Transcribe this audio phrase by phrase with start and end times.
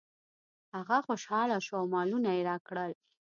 [0.75, 2.91] هغه خوشحاله شو او مالونه یې راکړل.